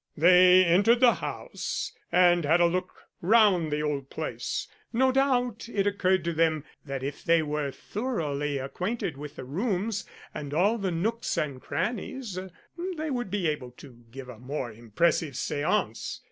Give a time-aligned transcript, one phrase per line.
[0.17, 4.67] "They entered the house, and had a look round the old place.
[4.91, 10.03] No doubt it occurred to them that if they were thoroughly acquainted with the rooms,
[10.33, 12.39] and all the nooks and crannies,
[12.97, 16.17] they would be able to give a more impressive séance.